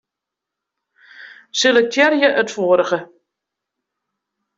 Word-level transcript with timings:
Selektearje 1.63 2.29
it 2.43 2.53
foarige. 2.55 2.99